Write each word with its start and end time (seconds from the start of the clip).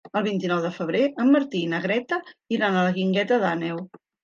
El 0.19 0.23
vint-i-nou 0.27 0.61
de 0.63 0.71
febrer 0.77 1.01
en 1.25 1.29
Martí 1.35 1.61
i 1.67 1.69
na 1.75 1.83
Greta 1.85 2.21
iran 2.59 2.81
a 2.81 2.89
la 2.89 2.99
Guingueta 2.99 3.41
d'Àneu. 3.47 3.87